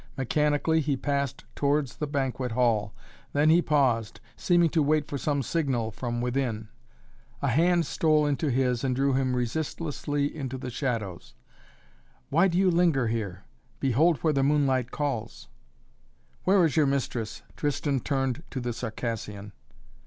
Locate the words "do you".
12.47-12.71